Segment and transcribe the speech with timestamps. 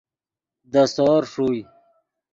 [0.71, 1.61] دے سور ݰوئے